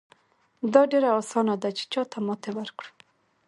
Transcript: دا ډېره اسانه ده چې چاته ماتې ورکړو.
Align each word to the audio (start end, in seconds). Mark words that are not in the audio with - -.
دا 0.73 0.81
ډېره 0.91 1.09
اسانه 1.19 1.55
ده 1.61 1.69
چې 1.77 1.83
چاته 1.93 2.17
ماتې 2.25 2.51
ورکړو. 2.57 2.91